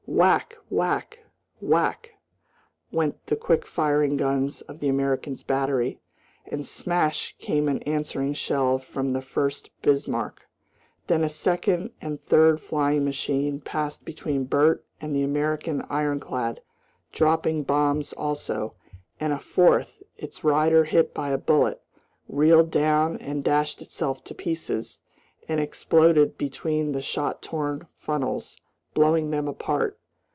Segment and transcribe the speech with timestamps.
[0.13, 1.19] Whack, whack,
[1.61, 2.13] whack,
[2.91, 5.99] went the quick firing guns of the Americans' battery,
[6.45, 10.47] and smash came an answering shell from the Furst Bismarck.
[11.07, 16.61] Then a second and third flying machine passed between Bert and the American ironclad,
[17.13, 18.75] dropping bombs also,
[19.19, 21.81] and a fourth, its rider hit by a bullet,
[22.27, 24.99] reeled down and dashed itself to pieces
[25.47, 28.57] and exploded between the shot torn funnels,
[28.93, 29.97] blowing them apart.